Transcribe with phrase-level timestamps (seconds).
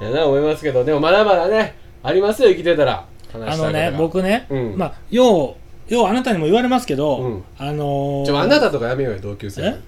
[0.00, 3.06] やな思いますけどでもまだまだねありますよ生きてたら。
[3.32, 4.78] 話あのね僕ね、うん。
[4.78, 5.56] まあよ
[5.90, 7.44] うようあなたにも言われますけど、うん。
[7.58, 9.80] あのー、ちょあなたとかやめようよ同級生え？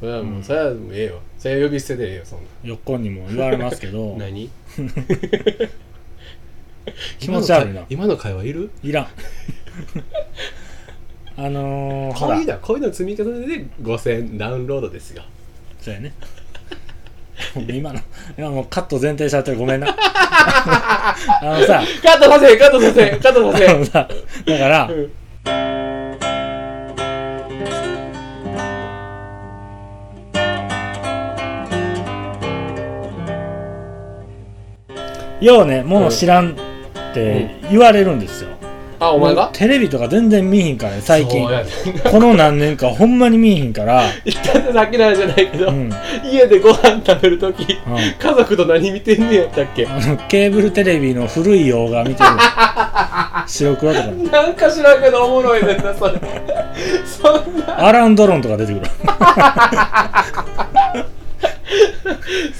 [0.00, 1.20] それはもう、うんそれはもうええよ。
[1.38, 2.44] それは呼び捨てでええよそんな。
[2.64, 4.16] 横にも言われますけど。
[4.18, 4.50] 何？
[7.18, 7.84] 気持ち悪いな。
[7.88, 8.70] 今の会話いる？
[8.82, 9.08] いらん。
[11.38, 15.22] あのー、こういうのこういうの積み重ねで5000ダウンロードですよ。
[15.80, 16.14] そうやね
[17.60, 18.00] 今の
[18.36, 19.88] 今もうカット前提しちゃってるごめんな。
[19.96, 21.82] あのさ。
[22.02, 24.08] カットさせカットさせカットさせあのさ
[24.46, 25.26] だから、うん。
[35.40, 36.54] ようねもの知らんっ
[37.14, 38.45] て言われるんですよ、
[38.98, 39.50] あお前が？
[39.52, 41.42] テレビとか全然見ひんからね最近。
[41.44, 41.70] そうやね。
[42.10, 44.02] この何年かほんまに見えへんから、
[44.52, 45.92] たってさっきの話じゃないけど、うん、
[46.24, 47.96] 家でご飯食べるときうん。
[47.96, 49.86] 家族と何見てんねやったっけ？
[49.86, 52.28] あのケーブルテレビの古い洋画見てる。
[53.46, 54.06] 白黒とか。
[54.32, 56.12] なんか知らんけどおもろいねんなそれ。
[57.04, 57.86] そんな。
[57.86, 58.86] アラン・ドロンとか出てくる。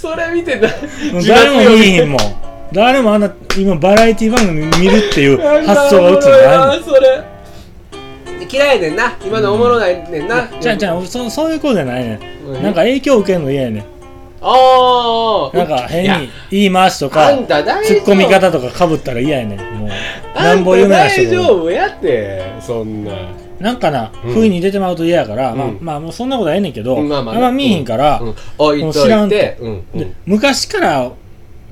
[0.00, 0.68] それ見てな
[1.26, 2.20] 誰も見えへんもん
[2.76, 7.24] 誰もあんな今バラエティ番組見るっていう発想がうつないそれ
[8.52, 9.16] 嫌いねんな。
[9.24, 10.46] 今のおもろないねんな。
[10.60, 12.60] じゃあじゃあ俺そそういうことじゃないねうん。
[12.60, 13.84] んなんか影響受けるの嫌やねん。
[14.42, 17.32] ああなんか変に言い回しとあか
[17.82, 19.58] ツッコみ方とかかぶったら嫌やねん。
[19.80, 19.90] もう
[20.34, 23.12] あなんんぼた有名な人大丈夫やってそんな。
[23.58, 24.34] なんかな、うん。
[24.34, 25.78] 不意に出てまうと嫌やから、まあうん。
[25.80, 27.08] まあもうそんなことはええねんけど、うん。
[27.08, 28.92] まあまああんま見えへんから、うん。
[28.92, 29.56] 知らんといて。
[29.60, 30.14] うんうでん。
[30.26, 31.10] 昔から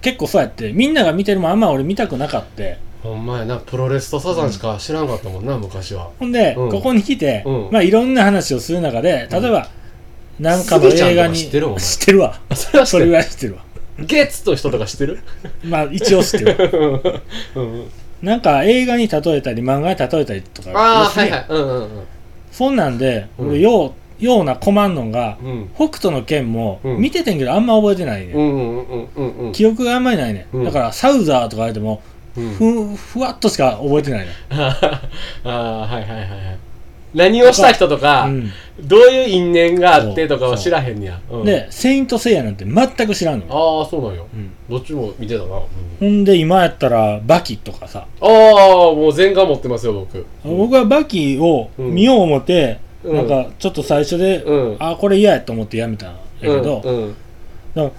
[0.04, 2.78] 結構そうやってみんなが見てるもんあんま俺見たくなかって。
[3.02, 6.10] ほんまやなプロレスとサザンしか知らんかったもんな昔は。
[6.18, 6.70] ほんで、うん。
[6.70, 7.68] ここに来て、うん。
[7.72, 9.68] まあいろんな話をする中で例えば、
[10.38, 12.40] なんかのスギちゃんとか映画に知ってるお前知ってるわ。
[12.54, 13.12] それは知ってる。
[13.12, 13.64] らい知ってるわ。
[13.98, 15.20] ゲッツと人とか知ってる？
[15.64, 17.22] まあ一応知ってる。
[17.56, 17.90] うん。
[18.22, 21.48] なんか映画に例えたり漫画に例えたりとかああ要するにはいはい。
[21.48, 21.88] うんうんうん。
[22.52, 23.48] そんなんで、うん。
[23.48, 25.70] 俺ようような困んのんが、うん。
[25.74, 26.98] 北斗の拳もうん。
[26.98, 30.64] 見ててんけどあんま覚えてないね、うんうんうんうんうん記憶があんまりないね、うん。
[30.64, 32.02] だからサウザーとか言われても
[32.36, 32.50] うん。
[32.50, 35.08] ふふわっとしか覚えてないね、 あ
[35.44, 36.28] あはいはいはいはい。
[37.14, 38.50] 何をした人とか、うん。
[38.80, 41.44] どういう因縁があってとかは知らへんねや、うん。
[41.44, 44.26] で「セイント・セイヤ」なんて全く知らんの、ああそうなんよ。
[44.34, 44.50] うん。
[44.68, 45.60] どっちも見てたな、うん。
[46.00, 48.28] ほんで今やったらバキとかさ、ああ
[48.92, 53.16] もう全巻持ってますよ僕僕はバキを見よう思って、うん。
[53.16, 54.76] なんかちょっと最初で、うん。
[54.78, 57.16] あこれ嫌やと思ってやめたんやけど、うん
[57.74, 57.92] うん。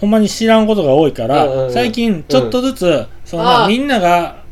[0.00, 1.72] ほんまに知らんことが多いから、うんうんうん。
[1.72, 4.42] 最近ちょっとずつ、そのみんなが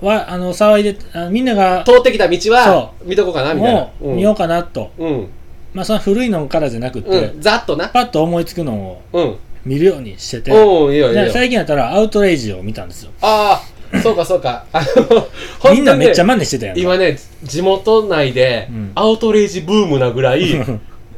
[0.00, 3.80] わあの騒いであみんなが通ってきた道は見とこうかなみたいな。
[3.80, 5.28] もう見ようかなと、うん。
[5.74, 7.40] まあその古いのからじゃなくて、うん。
[7.40, 7.88] ざっとな。
[7.88, 9.36] パッと思いつくのをうん。
[9.62, 11.24] 見るようにしてて、うんいいよいいよ。
[11.24, 13.10] で最近やったらアウトレイジを見たんですよ。
[13.20, 14.64] ああそうかそうか。
[14.72, 15.28] あの
[15.74, 18.92] みんなめっちゃ本真似してたやん今ね地元内でうん。
[18.94, 20.60] アウトレイジブームなぐらい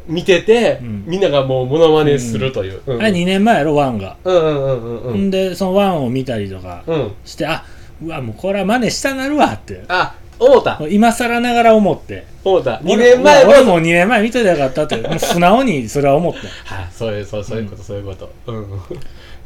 [0.07, 1.05] 見てて、うん。
[1.07, 3.01] みんながもうモノマネするという、うん。
[3.01, 5.21] あれ2年前やろワンが、うんうんうんうんうん。
[5.29, 7.65] んでそのワンを見たりとかうんして、あ
[8.05, 9.83] うわもうこれは真似したなるわって。
[9.89, 10.81] あ思った。
[10.91, 12.25] 今更ながら思って。
[12.45, 12.81] 思った。
[12.83, 15.09] 2俺年前も俺も2年前見といたらよかったって。
[15.09, 18.31] もう素直にそれは思って はいそういうそうそういうこと、そういうこと。
[18.47, 18.81] うん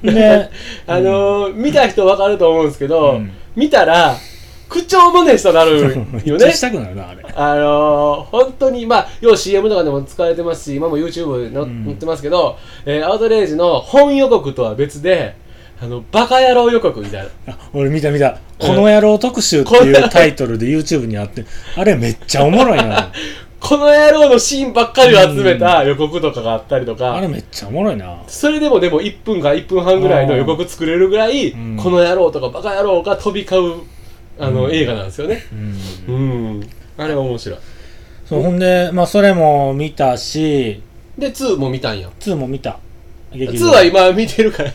[0.02, 0.50] で
[0.86, 3.30] あのー見た人わかると思うんですけど、うん。
[3.54, 4.16] 見たら
[4.68, 6.52] 口調真似したなるめよね。
[6.52, 7.24] したくなるなあれ。
[7.34, 11.84] あのー、本当にまあ要は CM とかでも使われてますし今も YouTube の、うん。
[11.84, 15.34] 載ってますけど、えーアウトレイジの本予告とは別で
[15.80, 17.54] あのバカ野郎予告みたいな。
[17.54, 21.44] あ俺見た見た「この野郎特集」っていうタイトルで YouTube にあって
[21.76, 23.12] あれめっちゃおもろいな
[23.58, 28.22] この野郎のシーンばっかりを集めた予告とかがあったりとか、あれめっちゃおもろいな。
[28.28, 31.76] それでもでも1分か1分半ぐらいの予告作れるぐらい、うん。
[31.76, 33.82] この野郎とかバカ野郎が飛び交う
[34.38, 34.72] あの、うん。
[34.72, 35.42] 映画なんですよね。
[36.08, 36.14] うん。
[36.14, 36.18] う
[36.58, 36.70] ん。
[36.98, 37.58] あれは面白い。
[38.26, 40.82] そうほんでまあそれも見たし。
[41.16, 42.08] で2も見たんや。
[42.20, 42.78] 2も見た。
[43.32, 44.72] 劇2は今見てるから。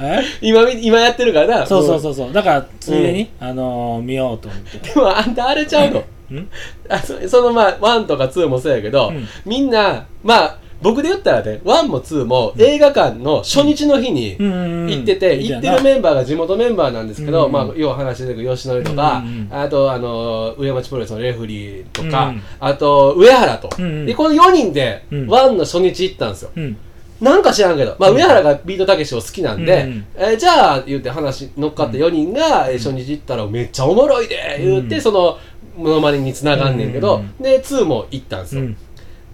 [0.00, 0.22] え？
[0.42, 1.66] 今見今やってるからな。
[1.66, 2.32] そうそうそうそう。
[2.32, 4.78] だからついでに、あのー見ようと思って。
[4.78, 6.00] でもあんたあれちゃうの？
[6.00, 6.04] ん
[6.88, 9.26] あそそのまあ1とか2もそうやけど、うん。
[9.44, 14.86] みんなまあ僕で言ったらね1も2も映画館の初日の日にうん。
[14.88, 17.52] 行ってて、行ってるメンバーが地元メンバーなんですけど、うん。
[17.52, 22.42] まあ、要は話してく吉野とか、うんあとあの上町プロレスのレフリーとか、うん。
[22.60, 24.04] あと上原と、うん。
[24.04, 25.26] でこの4人でうん。
[25.30, 26.76] 1の初日行ったんですよ、うん。
[27.20, 28.16] なんか知らんけど、まあ、うん。
[28.16, 35.38] 上原がビートたけしを好きなんで、うんえーじゃあ言って話乗っかって4人が、えー初日行ったらめっちゃおもろいで言って、うんその
[35.76, 38.76] モノマネにつながんねんけど、うんで2も行ったんですよ、うん。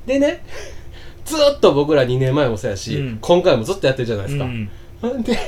[0.06, 0.42] でね
[1.24, 3.18] ずーっと僕ら2年前もそうやし、うん。
[3.20, 4.70] 今回もずっとやってるじゃないですか、うん
[5.22, 5.38] で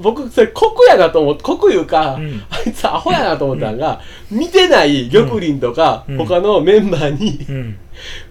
[0.00, 2.42] 僕それ酷やなと思って酷いうか、うん。
[2.50, 4.00] あいつアホやなと思ったんが、
[4.30, 6.16] 見てない玉林とか、うん。
[6.18, 7.78] 他のメンバーに、うん。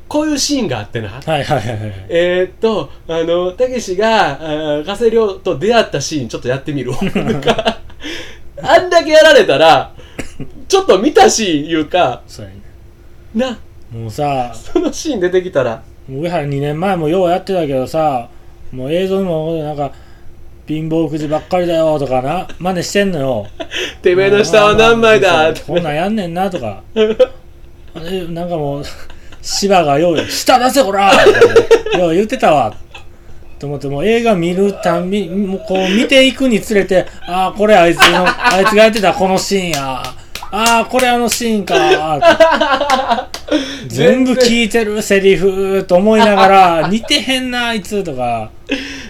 [0.07, 1.93] こういうシーンがあってな、はいはいはいはい。
[2.09, 6.97] えー、っと、あの、たけしが、あー加瀬亮と出会ったシーンちょっとやってみるわ。
[7.15, 7.79] なんか、
[8.61, 9.93] あんだけやられたら、
[10.67, 12.61] ちょっと見たシーンいうか、そうやね。
[13.33, 13.59] な、
[13.91, 18.29] もうさそのシーン出てきたら、上原2年前もようやってたけどさ
[18.71, 19.91] もう映像にもなんか
[20.67, 23.47] 貧乏くじばっかりだよとかな真似してんのよ。
[24.01, 25.49] てめえの下は何枚だ？
[25.51, 25.61] って。
[25.61, 26.81] こんなんやんねんなとか。
[28.29, 28.83] なんかもう
[29.41, 31.11] 芝がよう「下出せこら!」
[31.97, 32.75] よう言ってたわ。
[33.57, 40.03] と思ってもう映画見るたんびもうこう見ていくにつれてああこれあいつのあいつがやってたこのシーンや
[40.51, 41.75] ああこれあのシーンか
[43.87, 48.51] 全部聞いてるセリフと思いながら似てへんなあいつとか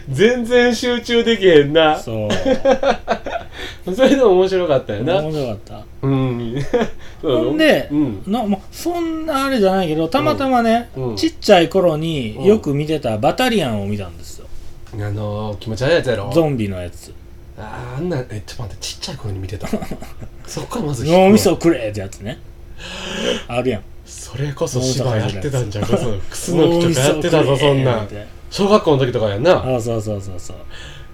[0.10, 1.98] 全然集中できへんな。
[1.98, 2.30] そう
[3.96, 5.18] それでも面白かったよな。
[5.18, 6.56] 面白かったうん。
[7.22, 8.24] ほんで、うん。
[8.28, 14.48] なま、そんなあれじゃないけどたまたまね、うんちっちゃい頃にうんよく見てたバタリアンを見たんですよ、
[14.94, 16.32] あのー、気持ち悪いやつやろ。
[16.34, 17.14] ゾンビのやつ
[17.58, 19.68] あんな、え、ちょっと待って、ちっちゃい頃に見てた。
[20.46, 22.40] そっからまず脳みそくれってやつね。
[23.48, 23.82] あるやん。
[24.06, 25.86] それこそ芝やってたんじゃん。
[25.86, 28.06] か、その、クスノキとかやってたぞ、そんな。
[28.52, 29.76] 小学校の時とかやんな。
[29.76, 30.58] あそうそうそうそう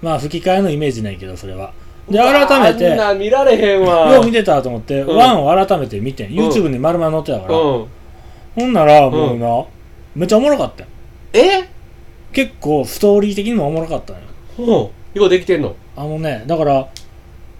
[0.01, 1.71] まあ吹き替えのイメージないけどそれは。
[2.09, 2.91] で改めて。
[2.91, 4.11] あんな見られへんわ。
[4.11, 5.15] よう見てたと思って、うん。
[5.15, 6.35] ワンを改めて見てん、ん。
[6.35, 7.85] YouTube に丸々載ってたから、うん。
[8.55, 9.63] ほんならもうな、
[10.15, 10.83] めっちゃおもろかった。
[10.83, 10.89] よ
[11.33, 11.69] え？
[12.33, 14.25] 結構ストーリー的にもおもろかったのよ。
[14.57, 15.00] ほう。
[15.13, 15.75] ようできてんの？
[15.95, 16.87] あのねだから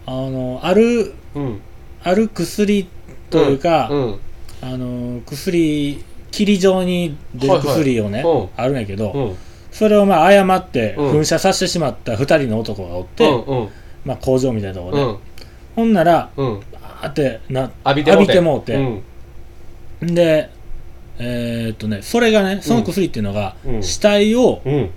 [0.05, 1.61] あのあるうん。
[2.03, 2.87] ある薬
[3.29, 4.19] というか、うん。
[4.61, 9.37] あの薬霧状に出る薬をね、はいはいうんあるんやけど、うん。
[9.71, 13.41] それをまあ誤ってうん噴射させてしまった2人の男がおって、うん。
[13.41, 13.69] うん。
[14.05, 15.17] まあ、工場みたいなところで、うん。
[15.75, 16.59] ほんならうん。
[16.81, 18.17] あーってな浴びてもうて。
[18.17, 18.75] 浴びてもうて
[20.01, 20.15] うん。
[20.15, 20.49] で
[21.19, 24.89] えーっとねそれがねその薬っていうのが、うん死体をうん。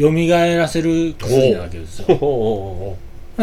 [0.00, 0.10] 蘇
[0.56, 2.96] らせる薬なわけですよ。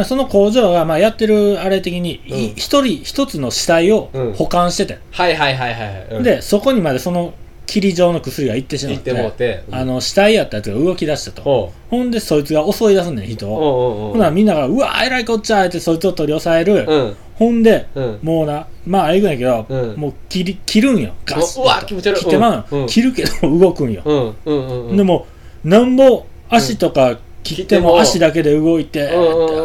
[0.03, 2.21] その工場がまあやってるあれ的に
[2.55, 4.33] 一、人一つの死体をうん。
[4.33, 7.33] 保管してて、はいはいはいはいでそこにまでその
[7.65, 9.63] 霧状の薬が行ってしまってうて。
[9.71, 11.41] あの死体やったやつが動き出したと。
[11.41, 13.49] ほほんでそいつが襲い出すねん人う。
[13.51, 13.53] を。
[13.53, 14.13] おうおうおう。
[14.13, 17.15] ほなみんなが「うわえらいこっちゃ!」ってそいつを取り押さえる、うん。
[17.35, 18.19] ほんでうん。
[18.21, 19.95] もうなまあえぐいんやけど、うん。
[19.95, 21.13] もう切り切るんよ。
[21.25, 21.63] ガシッと。
[21.63, 22.19] うわ気持ち悪い。
[22.19, 22.85] 切ってまう。
[22.87, 24.03] 切るけど動くんよ。
[24.95, 25.25] でも
[25.63, 26.25] なんぼ
[26.55, 29.09] 足とか切っても足だけで動いて、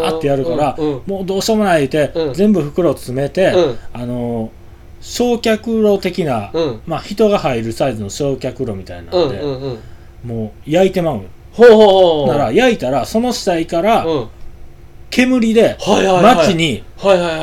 [0.04, 0.76] あってやるから、
[1.06, 4.50] もうどうしようもないって、うん全部袋詰めて、うんあのー
[5.00, 6.80] 焼却炉的な、うん。
[6.86, 9.28] まあ人が入るサイズの焼却炉みたいなうん。
[9.28, 9.78] ので。
[10.22, 12.28] もう焼いてまうんよほうほうほう。
[12.28, 14.28] なら焼いたらその死体からうん。
[15.08, 15.78] 煙で。
[16.22, 16.54] 街。
[16.54, 16.84] に。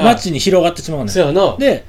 [0.03, 1.11] 街に広がってしまうね。
[1.57, 1.83] で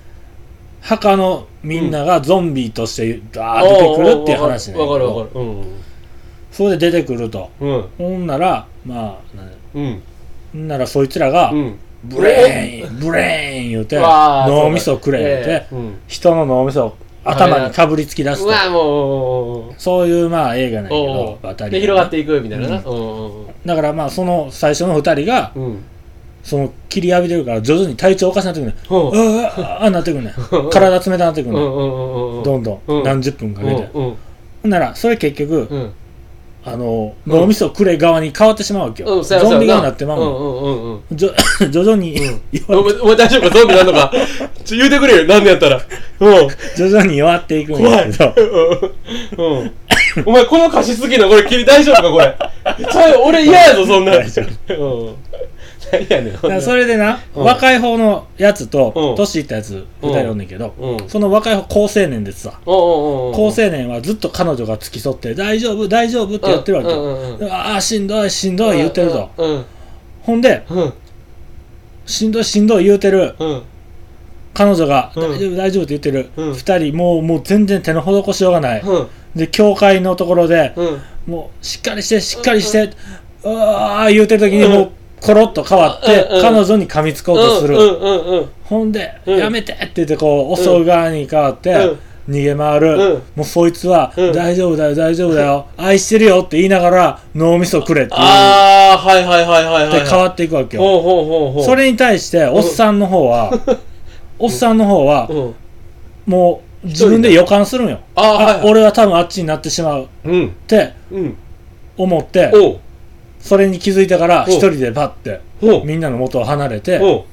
[0.80, 5.40] 墓のみんながゾンビとしてガーッ出てくるっていう話ねわかるわかる。
[5.40, 5.64] うん。
[6.58, 7.84] それで出てくるとうん。
[7.96, 9.18] ほんならまあ
[9.74, 10.02] うん。
[10.52, 11.78] ほんならそいつらが、うん。
[12.02, 15.98] ブレーンブレーン言うて脳みそくれ言うて、ええうん。
[16.08, 19.72] 人の脳みそ頭にかぶりつき出すと。
[19.78, 22.82] そういうまあ映画なんやけおどで、広がっていくみたいなな。
[22.84, 23.46] ううん。
[23.64, 25.84] だからまあその最初の二人がうん。
[26.42, 29.16] その切り浴びてるから徐々に体調おかしくなってくるねほう。
[29.16, 31.60] んああああなってくるねん体冷たくなってくるね。
[31.60, 34.16] どんどうんん何十分かけてほ
[34.64, 35.92] んならそれ結局
[36.68, 36.74] うん。
[36.74, 41.02] あの脳みそくれ側に変わってしまうわけようん、ゾンビ側になってまうのうんうんうんうん。
[41.12, 41.30] じょ
[41.70, 42.16] 徐々に
[42.68, 43.58] お前、お前大丈夫か？
[43.58, 44.12] ゾンビなんのか？
[44.64, 45.24] ちょ、言うてくれよ。
[45.24, 45.80] なんでやったら。
[46.20, 46.48] うん。
[46.76, 47.82] 徐々に弱っていくん。
[47.82, 48.34] やけど
[49.36, 49.46] うん。
[49.60, 49.72] うん
[50.26, 52.10] お前、この歌詞好きな、これ、君大丈夫か？
[52.10, 52.36] これ。
[52.90, 54.14] ちゃう俺嫌やぞ、そんなん。
[54.20, 55.14] 大丈うん。
[55.92, 56.32] 何やねん。
[56.32, 61.08] だからそれでな、うん若い方のやつと、うん年いったやつ二人おんねんけど、うん。
[61.08, 67.02] その若い方高青年でさ、おうおうおう高青年はずっと彼女が付き添って、大丈夫、大丈夫ってやってるわけよ。
[67.02, 69.30] うんうんうんああ、しんどい、しんどい言ってると。
[69.36, 69.64] うん。
[70.22, 70.92] ほんで、うん。
[72.06, 73.62] しんどい、しんどい言うてるうん。
[74.54, 78.80] 彼女が、うん大丈夫、大丈夫って言ってるうん二人、もう、もう全然手の施しようがない。
[78.80, 79.06] うん。
[79.36, 81.32] で、教会のところで、うん。
[81.32, 82.90] もう、しっかりして、しっかりして、
[83.44, 84.90] ああ、言うてる時にうんもう、
[85.20, 87.76] コロッと変わって、彼女に噛みつこうとする。
[88.64, 91.98] ほんで、うんやめてって言ってこう、襲う側に変わって、うん
[92.28, 100.00] 逃げ回る、うんもうそいつは、うん大丈夫だよ、大丈夫だよ、愛してるよって言いながら、脳みそくれってああ、はいはいはいはいはい。
[100.00, 101.62] で変わっていくわけよ。
[101.64, 103.50] それに対して、おっさんの方は、
[104.38, 105.54] おっさんの方はう、ん。
[106.26, 108.00] もう自分で予感するんよ。
[108.14, 110.54] あ俺は多分あっちになってしまうっうん。
[110.66, 111.36] てうん。
[111.96, 112.52] 思って。
[113.48, 114.48] それに気づいてからう。
[114.48, 115.40] ん一人でパッて
[115.84, 117.26] みんなの元を離れて、ほ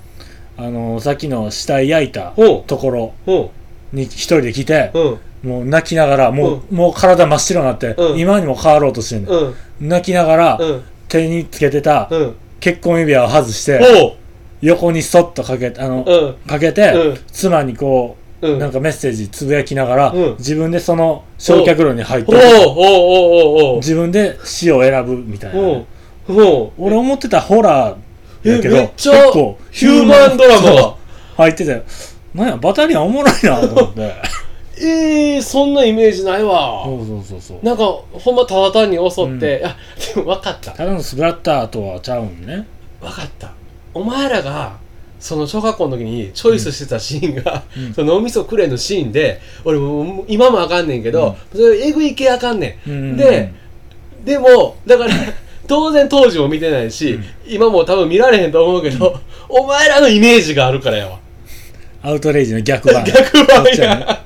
[0.57, 2.34] あのさっきの死体焼いた
[2.67, 3.51] ところ
[3.91, 4.91] に一人で来て
[5.45, 8.19] もう泣きながらもう,、もう体真っ白になって、うん。
[8.19, 9.88] 今にも変わろうとしてんねん、うん。
[9.88, 10.84] 泣きながら、うん。
[11.07, 12.36] 手につけてたうん。
[12.60, 14.17] 結婚指輪を外して、ほ
[14.62, 17.17] 横にそっとかけあの、かけて、うん。
[17.31, 18.60] 妻にこう、うん。
[18.60, 20.36] なんかメッセージつぶやきながら、うん。
[20.39, 22.31] 自分でその焼却炉に入って
[23.77, 25.84] 自分で死を選ぶみたいな、
[26.27, 26.84] ほう。
[26.84, 30.72] 俺思ってたホラーやけどえめっちゃ結構ヒューマンドラマ。
[30.72, 30.96] が
[31.38, 31.84] 入ってて
[32.34, 34.13] なんやバタリアンおもろいなと思って。
[34.77, 36.84] えー、そんなイメージないわ。
[36.84, 37.65] そうそうそうそう。
[37.65, 39.77] なんかほんまただ単に襲って、あ
[40.13, 40.72] でも分かった。
[40.72, 42.67] ただのスプラッターとはちゃうんね。
[43.01, 43.53] 分かった。
[43.94, 44.74] お前らが
[45.17, 47.94] その小学校の時にチョイスしてたシーンが、うん。
[47.94, 53.17] その脳みそくれのシーンで俺もう今もあかんねんけど、それえぐい系あかんねん、うん。
[53.17, 53.53] で
[54.25, 55.12] でもだから
[55.67, 59.19] 当然当時も見てないし、今も多分見られへんと思うけど、
[59.50, 61.19] お前らのイメージがあるからやわ。
[62.01, 63.03] アウトレイジの逆版。
[63.05, 64.24] 逆版や。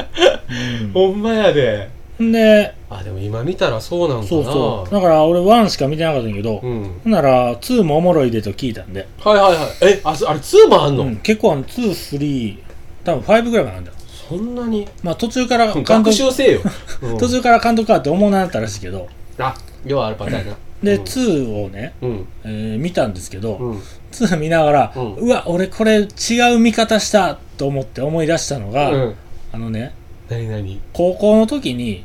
[0.94, 1.88] ほんまやで。
[2.18, 4.28] うんであでも今見たらそうなんかな。
[4.28, 4.94] そうそう。
[4.94, 7.00] だから俺1しか見てなかったんやけど、うん。
[7.02, 9.66] ほんなら2もおもろいでと聞いたんで、はいはいはい。
[9.82, 12.56] えあそあれ2もあんの、うん、結構あの23
[13.04, 13.90] 多分5ぐらいまであんだ。
[13.90, 13.96] よ
[14.28, 16.60] そんなにまあ途中から監学督習せえよ、
[17.02, 17.18] うん。
[17.18, 19.08] 途中から監督変わって思うなったらしいけど。
[19.38, 19.54] あ
[19.86, 20.56] 要はあるパターンやな。
[20.82, 21.02] で、うん。
[21.02, 22.26] 2をね、うん。
[22.44, 23.78] えー見たんですけど、うん。
[24.12, 26.06] 2見ながら、ううんわ俺これ違
[26.54, 29.14] う見方したと思って思い出したのが、うん。
[29.52, 29.94] あのね
[30.28, 30.80] 何何？
[30.92, 32.04] 高校の時に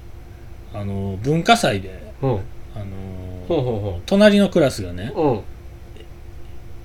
[0.73, 2.39] あの文化祭でうん。
[2.75, 2.83] あ
[3.49, 5.11] の隣のクラスがね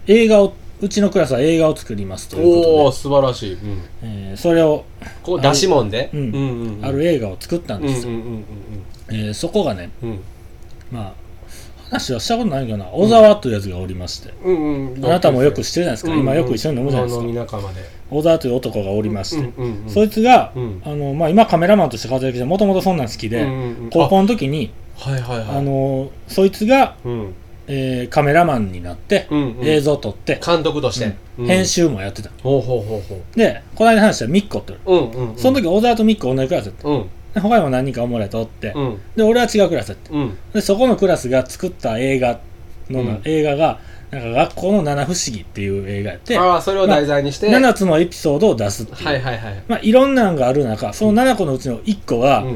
[0.06, 4.84] 映画をうちのクラスは映画を作りますというおこお素晴らしい、うん、えーそれを
[5.22, 6.10] こう出しもんで？
[6.12, 6.20] うん。
[6.20, 6.84] うんうんうん。
[6.84, 8.44] ある映画を作ったんうんうんですよ、うんうん。
[9.10, 10.20] えーそこがねうん
[10.90, 11.24] まあ
[11.90, 12.86] 話はしたことないかな。
[12.86, 15.04] 小沢というやつがおりまして、うんうん。
[15.04, 17.80] あなたもよく知ってるじゃないですか、うん今よく一緒に飲むじゃないですか、飲み仲間で。
[18.10, 19.90] 小沢という男がおりまして、うんうんうん。
[19.90, 20.82] そいつが、うん。
[20.84, 23.90] あのまあ、今カメラマンとして活躍してもともとそんなん好きで、うんうんうん。
[23.90, 25.58] 高校の時にあはいはいはい。
[25.58, 27.34] あのそいつが、うん。
[27.66, 29.66] えーカメラマンになって、うんうん。
[29.66, 31.46] 映像撮って、監督として、うん。
[31.46, 32.30] 編集もやってた。
[32.42, 35.38] ほうほうほうほでこの間話したミッコってううんうんうん。
[35.38, 36.88] その時小沢とミッコ同じクラスだった。
[36.88, 37.02] うん。
[37.02, 37.08] で
[37.40, 39.00] 他にも何人かおもらいとおって、うん。
[39.16, 40.38] で俺は違うクラスだったうん。
[40.52, 42.40] でそこのクラスが作った映画
[42.90, 43.20] の、うん。
[43.24, 46.38] 映画がなんか学校の七不思議っていう映画やって。
[46.38, 52.52] ああそれを題材にして、7つのエピソードを出すっていう、はいはいはいまあ、いろんなんがある中その7個のうちの1個が、うん。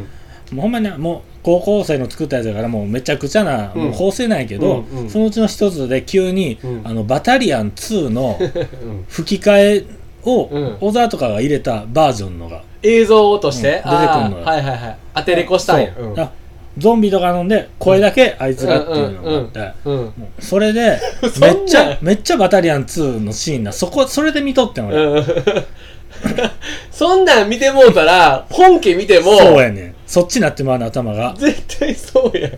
[0.52, 3.82] もうほんまにねもう高校生の作ったやつだからもうめちゃくちゃな、うん。
[3.84, 5.10] もう構成ないけど、うんうん。
[5.10, 6.80] そのうちの一つで急に、うん。
[6.84, 9.04] あのバタリアン2の うん。
[9.08, 9.84] 吹き替え
[10.22, 10.76] をうん。
[10.80, 14.44] 小沢とかが入れたバージョンのが映像として、うん出てくんのよ。
[14.44, 14.96] はいはいはい。
[15.14, 15.92] 当てれこしたんや。
[15.96, 16.14] そう。
[16.18, 16.30] あ
[16.76, 21.00] ゾンビとか飲んで声だけあいつがっていうのがあって、うんそれで
[21.40, 23.72] めっちゃめっちゃバタリアン2のシーンな。
[23.72, 25.24] そこそれで見とってん俺、うん
[26.92, 29.94] そんなん見てもうたら本家見てもそうやねん。
[30.06, 31.34] そっちなってまうの頭が。
[31.36, 32.48] 絶対そうや。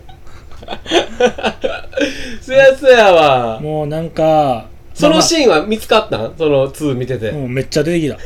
[2.42, 3.58] そやそやわ。
[3.60, 6.32] もうなんかそのーシーンは見つかったん？
[6.36, 7.32] その2見てて。
[7.32, 8.18] もうめっちゃ出てきた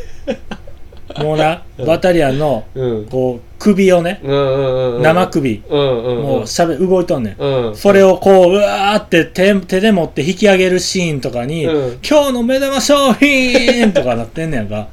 [1.18, 3.06] もうなバタリアンのうん。
[3.06, 7.42] こう首をね生首もうしゃべ動いとんねん。
[7.42, 7.76] うん。
[7.76, 11.98] それをこううわーって手手で持って引き上げるシーンとかに、うん。
[12.06, 14.88] 今日の目玉商品とかなってんねやんか。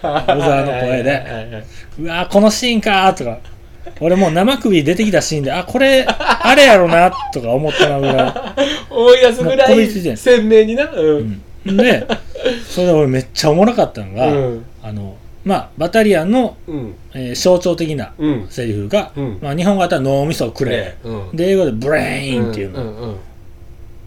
[0.02, 1.64] 小沢の声で。
[2.00, 3.38] うわーこのシーンかーとか。
[4.00, 8.54] 俺もう生首出てきたシーンであこれあれやろなとか思ったなぐら
[8.90, 10.90] 思い出すぐらい鮮明にな。
[10.90, 11.42] うん。
[11.66, 12.06] い、うん、で
[12.66, 16.94] それで俺めっちゃおもろかったのが、うんあのまあバタリアンの、うん。
[17.14, 18.46] えー象徴的なうん。
[18.48, 19.38] セリフが、うん。
[19.42, 21.36] まあ、日本語だったら脳みそくれ、うん。
[21.36, 23.16] で英語でブレインっていうの、うんうん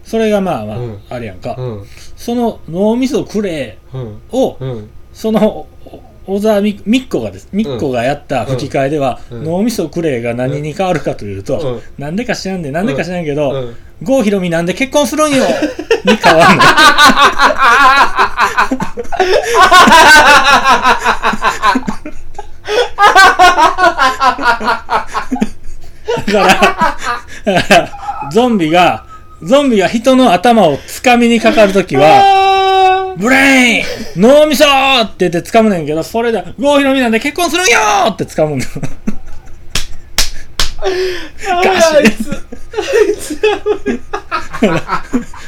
[0.04, 0.98] それがまあまあ、うん。
[1.10, 1.84] あれやんか、うん。
[2.16, 4.20] その脳みそくれうん。
[4.32, 4.90] を、うん。
[5.12, 7.48] そのお小沢みみっこがです。
[7.52, 9.44] みっこがやった吹き替えでは、うん。
[9.44, 11.82] 脳みそくれが何に変わるかというと、うん。
[11.96, 13.76] なんでか知らんでなんでか知らんけど、うん。
[14.02, 15.42] 郷ひろみなんで結婚するんよ
[16.04, 16.62] に変わんの。
[26.26, 26.44] だ
[27.62, 29.06] からゾンビが
[29.42, 32.04] ゾンビが人の頭をつかみにかかるときは
[33.12, 33.84] あブレイン
[34.16, 34.64] 脳みそ
[35.02, 37.78] って言って掴むねんけど、それで、郷ひろみなんで結婚するんよ
[38.10, 38.66] って掴むんだ。
[38.66, 39.08] ー
[41.50, 43.40] あいつあいつ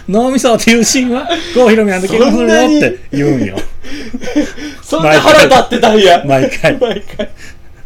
[0.09, 3.57] 脳みそっていうシーンは、郷ひろみなんで結婚するよって言うんよ。
[4.83, 6.77] そんな腹立ってたんや毎回。
[6.79, 7.31] 毎回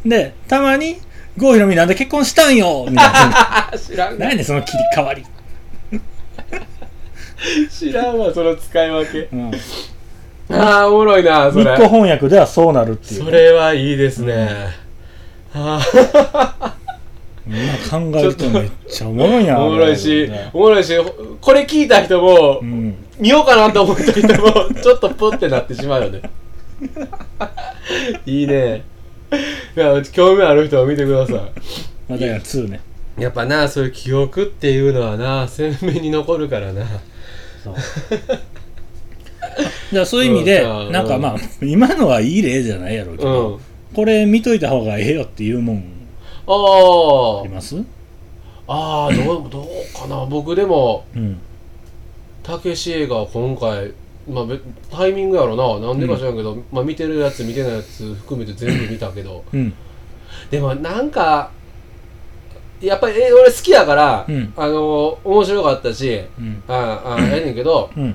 [0.06, 0.96] で、たまに、
[1.36, 3.70] 郷ひろみなんで結婚したんよみたいな。
[3.70, 5.26] あ 知らん何やねんその切り替わり。
[7.70, 9.28] 知らんわその使い分け。
[9.32, 9.52] うん、
[10.50, 13.24] ああおもろいなそ日れ光翻訳ではそうなるっていう。
[13.24, 14.48] それはいいですね、
[15.54, 15.80] あ
[17.46, 20.92] 今考えるとめっちゃおもろいなあおもろいし、ねおもろいし
[21.40, 22.96] これ聞いた人も、うん。
[23.18, 26.22] 見ようかなと思った人も ちょっとプってなってしまうよね。
[28.26, 28.82] いいね。
[29.76, 31.32] いや興味ある人は見てくださ
[32.08, 32.80] まあだから2ね。
[33.18, 36.84] いやっぱなそういう記憶っていうのはな鮮明に残るからな
[37.64, 37.74] そう。
[39.94, 40.92] だそういう意味で、うん。
[40.92, 43.60] なんかまあ今のはいい例じゃないやろうけうど、ん。
[43.94, 45.84] これ見といた方がええよっていうもん。
[46.46, 47.76] ああります？
[48.66, 50.24] あああどうどうかな。
[50.26, 51.38] 僕でもうん。
[52.42, 53.92] たけし映画今回
[54.28, 54.58] まあべ
[54.90, 55.86] タイミングやろな。
[55.86, 59.44] なんでか知らんけど、まあ見てるやつ見てないやつ含めて全部見たけど。
[59.52, 59.72] うん。
[60.50, 61.50] でもなんか
[62.86, 64.52] やっぱりえ俺好きやから、うん。
[64.56, 66.62] あの面白かったしうん。
[66.68, 68.14] ああやねんけどうん。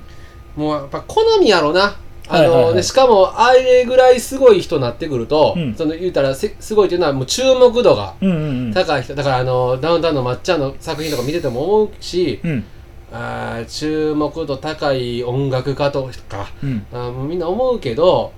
[0.55, 1.95] もうやっぱ好みやろな。
[2.31, 5.75] あの、はいはいしかもあれぐらいすごい人になってくると、うん。
[5.75, 9.15] その言うたらせすごいっていうのはもう注目度がうんうん高い人。
[9.15, 12.63] だからあのダウンタウンのまっちゃんの作品とか見てても思うし、うん。
[13.11, 16.85] あー注目度高い音楽家とかうん。
[16.93, 18.31] あーもうみんな思うけど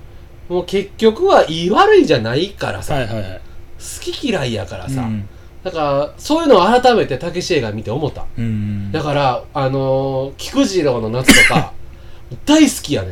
[0.48, 3.42] もう結局はいい悪いじゃないからさ、はいはいはい。
[3.80, 5.28] 好き嫌いやからさ、うん
[5.64, 8.26] だからそういうのを改めてたけし映画見て思った。
[8.38, 8.92] うん。
[8.92, 11.74] だからあのー、菊次郎の夏とか
[12.46, 13.10] 大好きやね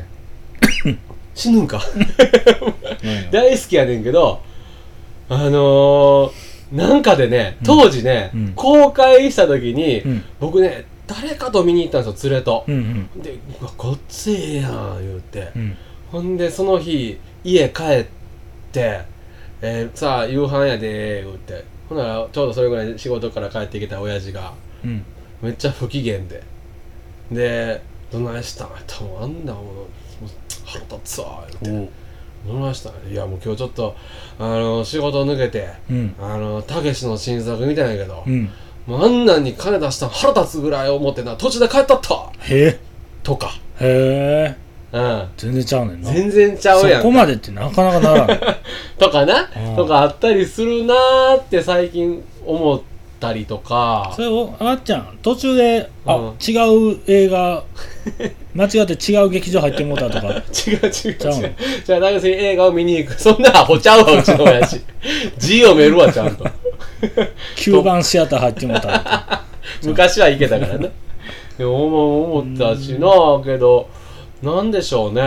[0.92, 1.00] ん。
[1.36, 1.82] 死ぬんか。
[3.04, 3.32] うん。
[3.32, 4.42] 大好きやねんけど
[5.30, 8.54] あのー、なんかでね当時ね、うん。
[8.56, 10.24] 公開した時に、うん。
[10.40, 12.64] 僕ね誰かと見に行ったんですよ連れと。
[12.68, 13.10] う、ん。
[13.22, 15.78] でうわごっつええやん言うて、うん。
[16.12, 18.06] ほんでその日家帰っ
[18.72, 19.02] て、
[19.62, 24.54] えーさあ夕飯やで言うてほんならちょうどそれぐらい仕事から帰ってきた親父が
[24.86, 25.04] うん。
[25.42, 26.44] めっちゃ不機嫌で。
[27.32, 29.24] で「どないしたん?」ってもう。
[29.24, 29.86] あんなもの
[30.66, 31.92] 腹立つわ言うて。
[32.48, 33.96] おう「どないしたん?」いやもう今日ちょっと
[34.40, 36.16] あの仕事抜けてうん。
[36.22, 38.50] あのたけしの新作見たんやけど、うん。
[38.90, 42.80] あんなんに金出したん腹立つぐらい思ってな途中で帰ったったへ
[43.24, 46.12] とか、えへえうん、全然ちゃうねんな。
[46.12, 48.40] 全然ちゃうやんそこまでってなかなかならん。
[48.98, 49.50] とかな？
[49.70, 49.76] うん。
[49.76, 52.82] とかあったりするなーって最近思っ
[53.20, 54.12] たりとか。
[54.16, 56.26] それをあっちゃん途中であ、うん。
[56.40, 57.64] 違う映画
[58.56, 60.28] 間違って違う劇場入ってもうたとか。
[60.32, 60.92] 違う違う違う。
[60.92, 61.50] ちゃうの？
[61.86, 63.22] じゃあ大学映画を見に行く。
[63.22, 64.82] そんなアホちゃうわうちの親父。
[65.38, 66.46] 字読めるわちゃんと。
[67.56, 69.44] 9番シアター入ってもうたとか
[69.84, 70.92] 昔は行けたからね
[71.58, 73.08] でも思思ったしな
[73.44, 73.88] けど
[74.42, 75.22] なんでしょうね。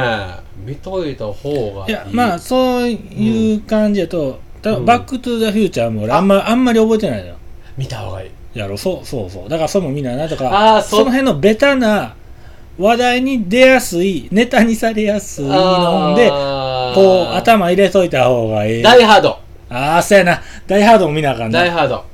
[0.65, 1.91] 見といた方がいい。
[1.91, 4.85] いやまあそういう感じやと、たうん。
[4.87, 7.35] バック・トゥ・ザ・フューチャーも俺あんまあんまり覚えてないのよ。
[7.77, 8.31] 見た方がいい。
[8.59, 9.49] やろそうそうそう。
[9.49, 10.29] だからそれも見ないな。
[10.29, 12.15] とかあーそその辺のベタな
[12.79, 16.95] 話題に出やすいネタにされやすいのであー。
[16.95, 18.83] こう頭入れといた方がええ。
[18.83, 19.39] ダイハード。
[19.69, 20.43] ああそうやな。
[20.67, 21.61] ダイハードも見なあかんな。
[21.61, 22.05] ダイハード。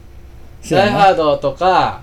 [0.62, 0.92] そうやな。
[0.92, 2.00] ダイハードとか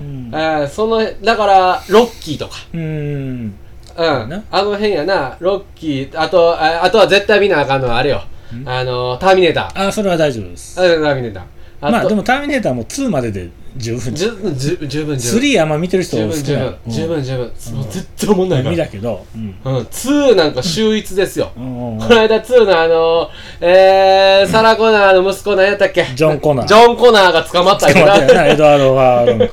[0.00, 0.30] うん。
[0.32, 2.54] えーそのだからロッキーとか。
[2.72, 3.54] うん
[3.96, 4.28] うん。
[4.28, 5.36] なあの辺やな。
[5.40, 8.22] ロッキーあとああとは絶対見なあかんのはあれよ。
[8.54, 8.68] ん？
[8.68, 9.84] あのターミネーター。
[9.84, 10.78] ああそれは大丈夫です。
[10.80, 11.44] あターミネーター
[11.80, 14.14] まあでもターミネーターも2までで十分。
[14.14, 15.18] じゅじゅ十分。
[15.18, 16.62] 十分3あんま見てる人十少ない。
[16.62, 16.78] 分。
[16.86, 17.52] 十分十分。
[17.58, 18.70] 十分もう絶対おもんないから。
[18.70, 19.26] 見だけど。
[19.34, 19.56] うん。
[19.64, 19.76] うん。
[19.78, 21.50] 2なんか秀逸ですよ。
[21.56, 26.04] この間2のあのえーサラ・コナーの息子何やったっけ？
[26.14, 26.66] ジョンコナー。
[26.66, 29.50] ジョン・コナーが捕まった捕まったよななエドワード・ガーロン。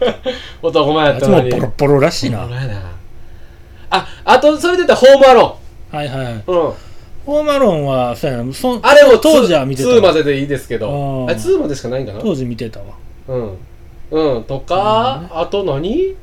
[0.62, 1.50] 男前やったのに。
[1.50, 2.46] ボロボロらしいな
[3.90, 5.58] ああとそれで言ったらホームアロ
[5.92, 6.34] はいはいはい。
[6.34, 6.74] ーンうん。
[7.26, 8.54] ホームアローンはそうやな。
[8.54, 10.90] そんあれも当時は見てた2まででいいですけど。
[10.90, 11.30] うん。
[11.30, 12.20] あれ2までしかないんかな？
[12.20, 12.86] 当時見てたわ。
[13.28, 13.58] うん。
[14.12, 14.44] うん。
[14.46, 16.16] とか、あと何？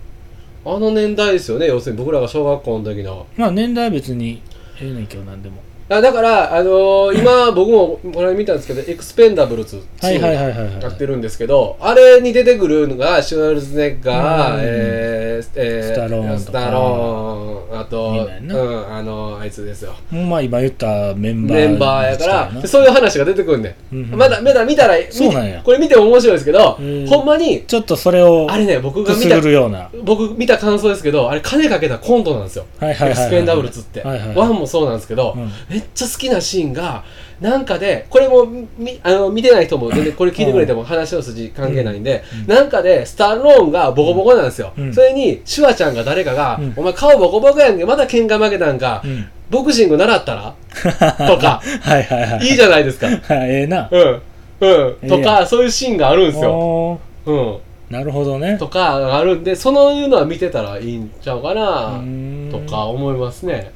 [0.64, 1.66] あの年代ですよね。
[1.66, 3.26] 要するに僕らが小学校の時の。
[3.36, 4.42] まあ年代は別に
[4.80, 10.82] ええねんけどなんでもあだから、あのー 今僕もこれ見たんですけどエクスペンダブルズはいはいはいはいはい。
[10.82, 14.60] やってるんですけどあれに出てくるのがシュワルツェネッガー、うん。
[14.62, 19.92] えーえースタローンスタローンあとうんあのあいつですよ。
[20.10, 23.66] まあ今言ったメンバーメンバーやからそういう話が出てくるん。
[23.92, 25.60] うんまだまだ見たらそうなんや。
[25.62, 27.06] これ見ても面白いですけど、うん。
[27.06, 29.40] ほんまにちょっとそれをあれね僕が見た
[30.02, 32.64] 僕見た感想ですけどあれ金かけたコントなんですよ。
[32.80, 34.34] はいはいはいはいエクスペンダブルズって、はいはい。
[34.34, 37.04] ワンもそうなんですけど、うんめっちゃ好きなシーンが
[37.38, 42.54] なんかでこれもみあの見てない人も全然 これ聞いてくれても話の筋関係ないんで、うん。
[42.54, 44.94] なんかでスタローンがボコボコなんですよ、うん。
[44.94, 46.72] それにシュワちゃんが誰かが「うん。
[46.76, 49.26] お前顔ボコボコやんけまだ喧嘩負けたんか、うん。
[49.50, 50.54] ボクシング習ったら?
[51.28, 51.60] 」とか。
[51.82, 52.46] はいはいはい。
[52.46, 53.06] いいじゃないですか。
[53.06, 53.12] は
[53.44, 53.88] いええな。
[53.90, 54.00] うん。
[54.00, 54.20] うん。
[54.60, 57.56] ええとかそういうシーンがあるんですよ、おうん、
[57.90, 58.56] なるほどね。
[58.58, 62.00] とかがあるんでそういうのは見てたらいいんちゃうかうな
[62.50, 63.72] とか思いますね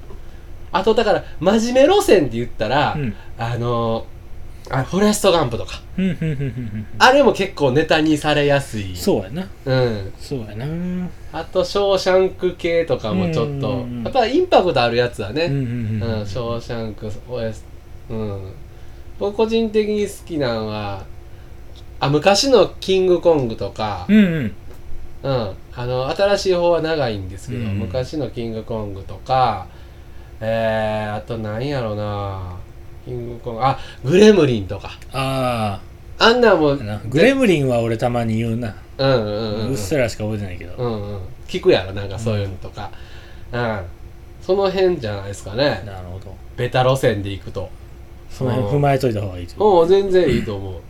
[0.73, 3.15] あとだから真面目路線って言ったら、うん。
[3.39, 4.07] あの
[4.73, 5.81] あフォレストガンプとか。
[6.99, 8.97] あれも結構ネタにされやすい。
[8.97, 9.49] そうやな。
[9.65, 10.13] うん。
[10.19, 11.09] そうやな。
[11.33, 17.63] あと「ショーシャンク」系とかもちょっとやっぱインパクトあるやつはね、ショーシャンク OS
[18.11, 18.53] うん。
[19.19, 21.05] 僕個人的に好きなのは
[21.99, 24.07] あ昔のキングコングとか。
[24.09, 24.55] うんうん。
[25.23, 25.51] うん。
[25.75, 27.79] あの新しい方は長いんですけど、うん。
[27.81, 29.67] 昔のキングコングとか
[30.41, 32.57] えー、あと何やろな。
[33.05, 33.65] キングコング。
[33.65, 34.93] あグレムリンとか。
[35.13, 35.81] あ
[36.19, 38.75] あんなんもあなグレムリンは俺たまに言うな。
[38.99, 39.69] うんうんうんうん。
[39.71, 40.75] うっすらしか覚えてないけど。
[40.77, 41.21] うんうん。
[41.47, 42.91] 聞くやろなんかそういうのとか。
[43.53, 43.81] うん、
[44.43, 45.83] その辺じゃないですかね。
[45.85, 46.35] なるほど。
[46.57, 47.69] ベタ路線で行くと。
[48.31, 49.89] その辺踏まえといた方がいいともう。
[49.89, 50.81] 全然いいと思う。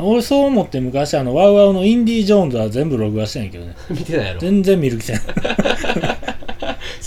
[0.00, 3.74] 俺そう思って昔あのワウワウのインディ・ージョーンズは全部録画してんやけどね。
[3.90, 4.40] 見てないやろ。
[4.40, 5.20] 全然見る気せん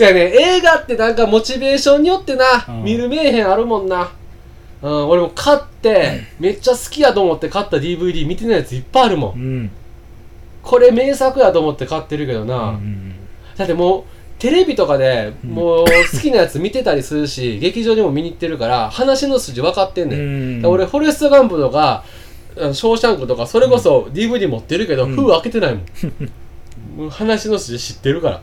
[0.01, 4.11] そやね映画ってなんかモチベーションによってな、うん見る名へんあるもんな
[4.81, 9.33] うん、俺も買って、めっちゃ好きやと思って買った DVD 見てないやついっぱいあるも。
[9.35, 9.71] うんん
[10.63, 12.71] これ名作やと思って買ってるけどうな。
[12.71, 13.13] ん
[13.55, 14.03] だってもう、
[14.39, 20.19] テレビとかでうんもう好きなやつ見てたりするし、劇場にも見に行ってるから、話の筋分かってんねん。
[20.19, 22.03] うん俺、フォレストガンプとか、
[22.55, 27.09] ショーシャンクとか、それこそ DVD 持ってるけど、うん封開けてないもん。
[27.11, 28.41] 話の筋知ってるから。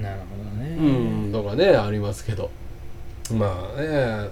[0.00, 2.50] なるほどねうん、とかね、ありますけど。
[3.34, 4.28] まあね、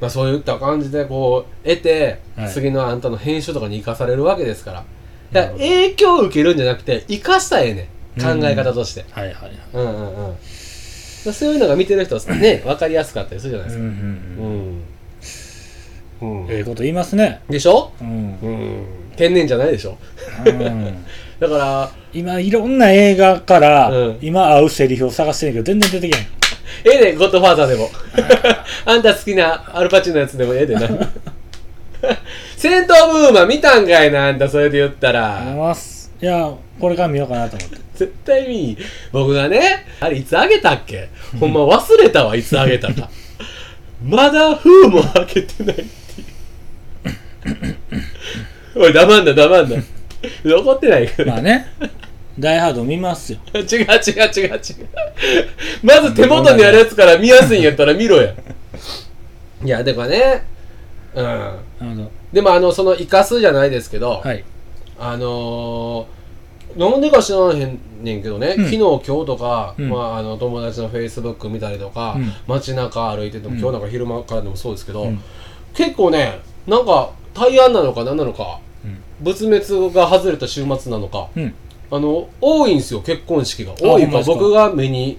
[0.00, 4.84] まあそういった感じでこう、得て、はい次のあんたの編集とかに生かされるわけですから。
[5.32, 8.40] だから影響を受けるんじゃなくて、生かしたらええねん。
[8.40, 9.04] 考え方として。
[9.10, 10.36] はいはいはいうんうんうん。
[10.40, 13.84] そういうのが見てる人はね、わかりやすかったりするじゃないですか。
[13.84, 14.84] うんうん
[16.22, 16.44] うんうん。
[16.44, 16.50] うん。
[16.50, 17.92] ええこと言いますねでしょ？
[18.00, 18.84] うんうん。
[19.16, 19.98] 天然じゃないでしょ？
[20.46, 21.04] うん
[21.40, 26.20] だから、今いろんな映画から、うん今合うセリフを探してるけど全然出てけん
[26.84, 27.90] ええねん、ゴッドファーザーでも。
[28.84, 30.82] あんた好きなアルパチンのやつでもええでな。
[32.56, 35.56] 戦闘ブーマー見たんかいな、あんたそれで言ったありがとうございら。
[35.56, 38.78] ますいやこれから見ようかなと思って絶対見いい。
[39.12, 41.08] 僕がね、あれいつあげたっけ？
[41.38, 43.08] ほんま忘れたわ、いつあげたか。
[44.04, 45.86] まだ封も開けてないってい
[48.76, 48.80] う。
[48.84, 49.76] おい、黙んな、黙んな。
[50.44, 51.08] 怒ってない。
[51.08, 51.32] から。
[51.34, 51.66] まあね。
[52.38, 53.38] ダイハード見ますよ。
[53.54, 54.60] 違う違う違う違う。
[55.82, 58.32] まず手元にあるやつから見やすいんやったら見ろや。
[59.64, 60.44] いや、でもね、
[61.14, 61.24] うん。
[61.24, 62.10] なるほど。
[62.32, 64.44] でもあの、その生かすじゃないですけど、はい。
[64.98, 68.64] あのー、なんでか知らへんねんけどね、うん。
[68.64, 69.90] 昨日今日とか、うん。
[69.90, 72.32] まあ、あの友達のフェイスブック見たりとか、うん。
[72.46, 73.60] 街中歩いてても、うん。
[73.60, 75.20] 今日なんか昼間からでもそうですけど、うん。
[75.74, 78.69] 結構ねなんか対案なのか何なのかうん
[79.20, 81.28] 仏滅が外れた週末なのか。
[81.36, 81.54] うん。
[81.92, 83.72] あの多いんですよ結婚式が。
[83.72, 85.18] あ多いか僕が目に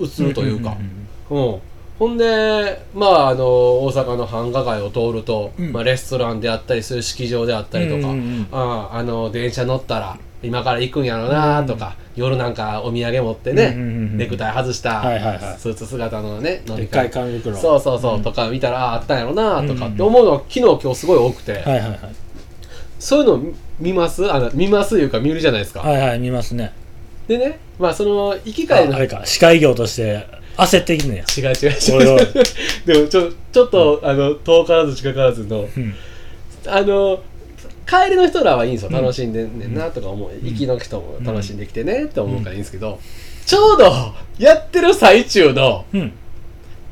[0.00, 1.60] 映るというか、んんんうん、
[1.98, 5.72] ほんで、まあ、あの大阪の繁華街を通ると、うん。
[5.72, 15.58] まあ、レストランであったりする式場であったりとか、うんうんうんああの電車乗ったら今から行くんやろなとか、夜なんかお土産持ってね、うんうんうんうんネクタイ外した、はいはいはい。
[15.58, 22.25] スーツ姿のね乗でっかいり換え紙袋そうそうそう、んとか見たらあああったんやろなとかうんって思うのは昨日今日すごい多くて、はいはいはい
[22.98, 24.30] そういうの見ます？
[24.32, 26.72] あの見ますいうか見るじゃないですか、はいはい見ますね。
[27.28, 29.22] でねまあその行き帰りのああれか。
[29.24, 31.24] 司会業として焦ってきんねや。
[31.24, 32.22] 違う違うおいおい。
[32.22, 32.32] 違 う
[32.86, 35.94] でもちょちょっと、あの遠からず近からずのうん。
[36.66, 37.20] あの
[37.86, 38.88] 帰りの人らはいいんですよ。
[38.90, 38.96] うん。
[38.96, 42.98] 楽しんでんねんなとか思う、行きの人も楽しんできてねって思うからいいんですけど、
[43.44, 43.92] ちょうど
[44.38, 46.12] やってる最中の、うん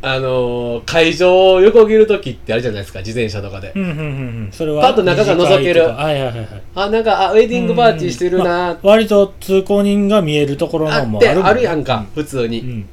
[0.06, 4.02] あのー会場を横切る時ってあるじゃないですか自転車とかで、うんうんうんう
[4.48, 4.48] ん。
[4.52, 5.80] それはパッと中が覗ける。
[5.80, 6.62] いはいはいはい。
[6.74, 12.86] あなんかあウェディングパーティーしてるなまあ割と通行人が見えるところのもあるあるやんか、普通に、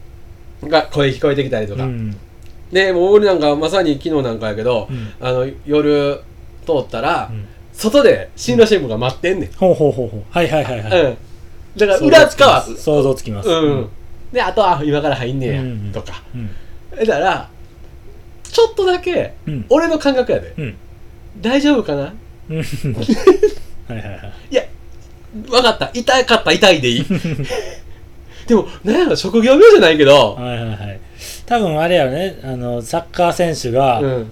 [0.61, 0.69] うん。
[0.69, 2.15] が声聞こえてきたりとか、うん。
[2.71, 5.13] でもう俺なんかまさに昨日なんかやけど、うん。
[5.19, 6.21] あの夜
[6.65, 7.45] 通ったら、うん。
[7.73, 10.23] 外で新郎新婦が待ってんねん、ほうほうほうほう。
[10.29, 11.01] はいはいはいはい。
[11.01, 11.17] うん。
[11.75, 13.49] だから裏側想像つきます。
[13.49, 13.89] うん、
[14.31, 15.91] であとは今から入んねや、うん。
[15.91, 16.23] とか。
[16.33, 16.49] うん
[16.99, 17.49] だから
[18.43, 19.65] ちょっとだけうん。
[19.69, 20.75] 俺の感覚やで、うん。
[21.39, 22.13] 大丈夫かな？
[22.49, 22.57] うん。
[22.57, 22.65] はい
[23.89, 24.33] はいはい。
[24.51, 24.63] いや
[25.33, 25.89] 分かった。
[25.93, 27.05] 痛かった痛いでいい。
[28.47, 30.99] でもなんやろ職業病じゃないけど、はいはいはい。
[31.45, 32.39] 多分あれやろね。
[32.43, 34.31] あのサッカー選手がうん。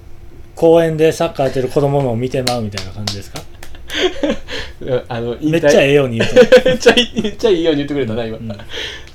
[0.56, 3.42] 公園でサッカーやってる子供のを見てまうみたいな感じですか？
[5.08, 5.52] あの引退。
[5.52, 6.36] めっちゃええように言うと。
[6.70, 8.48] めっちゃいいめっちゃいいように言ってくれたな今、うん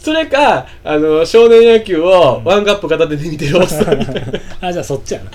[0.04, 3.98] それかあの少年野球をワンカップ片手で見てるおっさん。
[3.98, 4.24] みたいなっ
[4.60, 5.30] あじゃあそっちやな。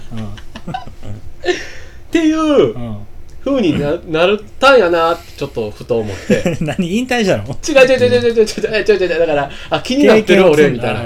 [2.12, 2.98] ていううん。
[3.46, 6.58] うにななるたんやなってちょっとふと思って。
[6.62, 7.44] 何引退したの？
[7.46, 11.02] 違う違う違う違う違う違う違う違う違うだからあ気になってる俺みたいな、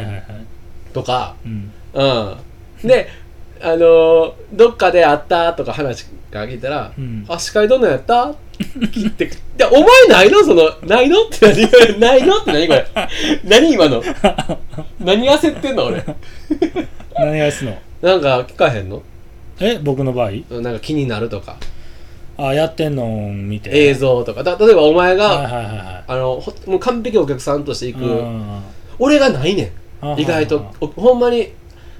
[0.94, 3.08] とかうんうんで
[3.62, 8.34] あのーどっかで会ったとか話が聞いたら「うんあ司会どんなんやった?」
[8.94, 10.44] 聞いて「でお前ないの？
[10.44, 12.38] そのないの?」って何ないの？
[12.38, 12.88] って何これ？
[13.44, 14.02] 何今の？
[15.00, 16.04] 何焦ってんの俺？
[17.16, 17.76] 何がすの？
[18.02, 19.02] なんか聞かへんの？
[19.60, 20.32] え僕の場合？
[20.62, 21.58] なんか気になるとか。
[22.38, 23.70] あやってんのを見て。
[23.72, 24.44] 映像とか。
[24.44, 26.04] だ例えばお前が、はいはいはいはい。
[26.08, 28.62] あのほもう完璧お客さんとして行く、うん。
[29.00, 30.60] 俺がないねあん意外と。
[30.96, 31.54] ほんまに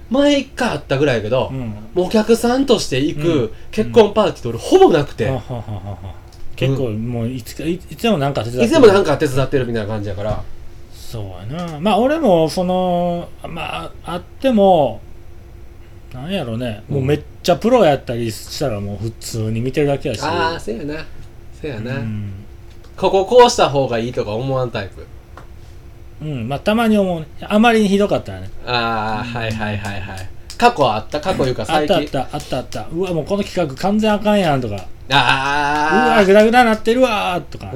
[0.10, 1.60] 前一回あったぐらいやけど、うん。
[1.94, 3.52] もうお客さんとして行く、うん。
[3.72, 6.14] 結婚パーティーって俺ほぼなくて、ははははは
[6.56, 10.44] 結構もういつかいいつでもなんか手伝っていつでもなんか手伝ってるみたいな感じやから。
[10.94, 11.80] そうやな。
[11.80, 15.02] まあ俺もそのまああっても
[16.14, 20.22] なんやろね、もうめっちゃプロやったりしたらもう普通に見てるだけやし。
[20.22, 21.04] ああせやな。
[21.60, 22.32] せやな、うん、
[22.96, 25.06] こここうした方がいいとか思わんタイプ。
[26.22, 27.28] うん、まあたまに思うね。
[27.42, 28.50] あまりにひどかったらね。
[28.66, 30.30] ああ、はいはいはいはい。
[30.58, 31.20] 過去あった？
[31.20, 32.10] 過去いうかあっ最近。
[32.10, 32.36] たあった。
[32.36, 32.88] あったあった。
[32.92, 37.68] うわもうこの企画完全あかんやんとかうあわグダグダなってるわーとか、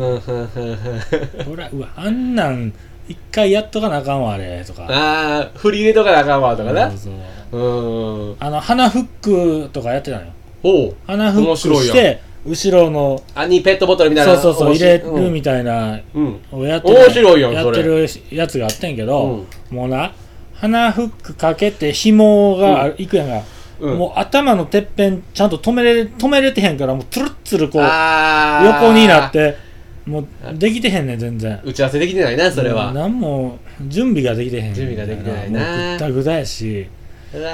[1.45, 2.73] ほらうわあんなん
[3.07, 4.83] 一回やっとかなあかんわあれとか。
[4.89, 6.89] ああ振り入れとかなあかんわとかな。
[6.91, 7.57] そうそう。
[7.57, 8.35] うん。
[8.39, 10.31] あの鼻フックとかやってたのよ。
[10.63, 10.95] おう。
[11.05, 11.85] 鼻フック面白いやん。
[11.85, 16.39] して後ろのあにペットボトルみたいなそうそうそう入れるみみたいなうん。
[16.51, 19.75] をやってる面白いやんやってるやつがあってんけど、うん。
[19.75, 20.11] もうな
[20.55, 23.43] 鼻フックかけて紐がいくやんが、
[23.79, 23.97] うん。
[23.97, 29.57] もう頭のてっぺんちゃんと止めれ止めれてへんからもうトゥルッツルこう横になって
[30.05, 31.59] もうできてへんねん全然。
[31.63, 32.85] 打ち合わせできてないなそれは。
[32.85, 34.73] もうなんも準備ができてへん。
[34.73, 35.59] 準備ができてないな。
[35.59, 36.87] もうぐったぐたやし。
[37.33, 37.51] うわ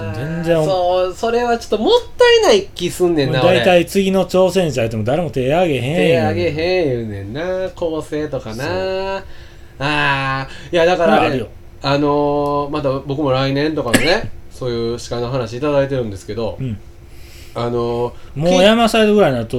[0.00, 0.14] ー。
[0.14, 9.24] 全然そうそれはちょっともったいない気すんねんな俺大体次の挑戦者やっても誰も手あげへん手あげへん言うねんな構成とかな。
[9.80, 10.72] あー。
[10.72, 11.44] いやだからね
[11.82, 16.78] あのー、また僕も来年とかのね そういう司会の話いただいてるんですけど、うん。
[17.54, 19.56] あのー、もう山サイドぐらいになると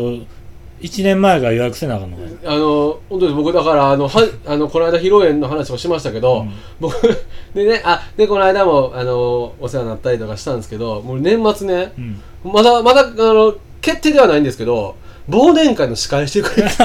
[0.81, 3.33] 1年前から予約せなあかんのあの本当です。
[3.33, 6.53] 僕だからあのはあのこの間披露宴の話もしましたけど、うん。
[6.79, 6.95] 僕
[7.53, 12.21] でねあでこの間もあのお世話になったりとかしたんですけどもう年末ねうん。
[12.51, 14.95] まだまだあの決定ではないんですけど
[15.29, 16.67] 忘年会の司会してくれ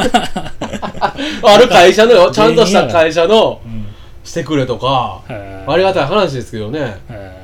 [1.42, 3.83] ある会社のよちゃんとした会社のうん。
[4.25, 7.01] してくれとかへありがたい話ですけどね。
[7.11, 7.41] へ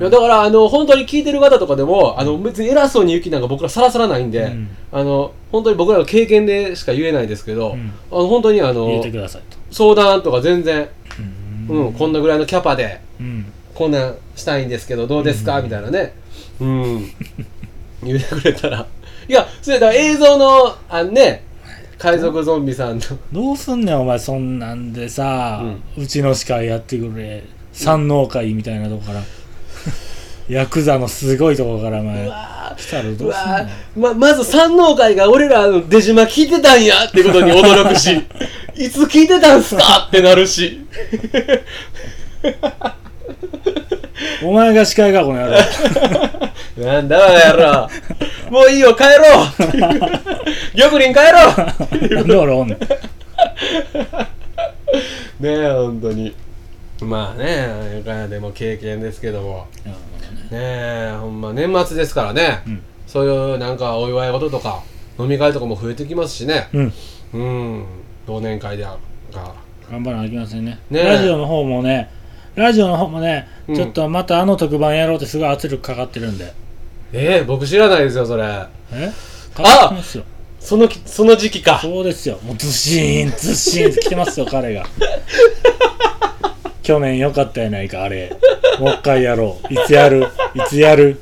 [0.00, 4.68] いやだからあの本当に聞いてる方とかでもあの別に偉そうに言う気なんか僕らさらさらないんで、うん。
[4.90, 7.92] あの本当に僕らの経験でしか言えないですけど、うん。
[8.10, 9.58] あの本当にあ言っのてくださいと。
[9.70, 10.88] 相談とか全然、
[11.68, 13.46] ううんこんなぐらいのキャパでうん。
[13.74, 16.14] こんなんしたいんですけどどうですか、みたいなね。
[16.60, 17.10] うん。
[18.02, 18.86] 言ってくれたら。
[19.28, 21.44] いやそれだ映像のあのね
[21.96, 23.04] 海賊ゾンビさんの。
[23.32, 25.62] どうすんねんお前そんなんでさ、
[25.96, 27.44] うちの司会やってくれ。
[27.72, 29.22] 山王会みたいなとこから
[30.48, 32.28] ヤクザのすごいとこからお前。
[32.76, 38.20] 来たらどうすんうわねんままず山王会が俺らの出島聞いてたんやってことに驚くし。
[38.74, 40.06] いつ聞いてたんすか？
[40.08, 40.80] ってなるし。
[44.42, 45.58] お前が司会かこの野郎。
[46.78, 47.88] なんだわやろ
[48.50, 49.46] もういいよ帰ろう。
[50.78, 52.14] 玉林帰ろう。
[52.16, 52.86] なんで俺おんねんね
[55.42, 56.34] え本当に
[57.04, 59.66] まあねゆかやでも経験ですけども。
[59.84, 60.48] ね。
[60.50, 62.82] えほんま年末ですからね、うん。
[63.06, 64.82] そういうなんかお祝い事とか
[65.18, 66.68] 飲み会とかも増えてきますしね。
[66.72, 66.92] うん。
[67.34, 67.86] うん。
[68.26, 68.96] 忘年会であ
[69.32, 69.54] が
[69.90, 70.78] 頑張らなきゃいけませんね。
[70.90, 71.04] ねえ。
[71.04, 72.10] ラジオの方もね
[72.54, 73.74] ラジオの方もね、うん。
[73.74, 76.52] ちょっとまたあの特番やろうってすごい圧力かかってるんで。
[77.12, 78.44] えー、僕知らないですよそれ。
[78.92, 79.12] え？
[79.54, 80.24] かかってますよ。
[80.60, 81.78] そのきその時期か。
[81.80, 82.38] そうですよ。
[82.42, 84.86] もうズシーンズシーンって来てますよ彼が
[86.82, 88.36] 去年よかったやないかあれ。
[88.78, 89.72] もう一回やろう。
[89.72, 90.26] いつやる？
[90.54, 91.20] いつやる？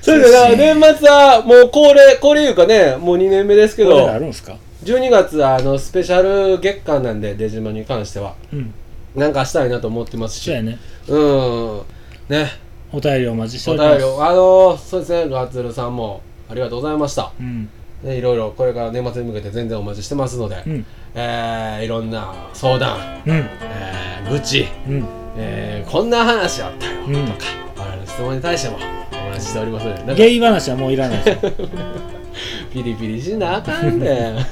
[0.00, 0.48] それでな
[0.80, 8.34] 年末はもう恒例恒例いうかねもう2年目ですけこれどあるんすか？12月はあのスペシャル月間なんで出島に関しては。
[8.52, 8.72] うん。
[9.14, 10.44] なんかしたいなと思ってますし。
[10.44, 10.78] そうやね。
[11.08, 11.82] うん。
[12.28, 12.50] ね。
[12.92, 13.98] お便りお待ちしておおります。
[13.98, 15.28] 便りをあのそうですね。
[15.28, 17.68] ガッツルさんもありがとうございました、うん
[18.02, 20.86] ね、いろいろこれから年末に向けて全然お待ちしてますので、うん。
[21.14, 23.48] えー、いろんな相談、うん。
[23.60, 25.04] えー、愚痴、うん。
[25.36, 27.26] えー、こんな話あったよ、うん。
[27.26, 27.38] とか
[27.76, 31.52] 我々の質問に対してもお話ししておりますので話はもういらないですよ。
[32.72, 34.46] ピリピリしなあかんねん